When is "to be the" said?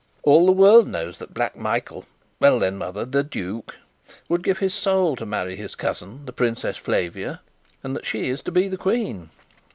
8.41-8.77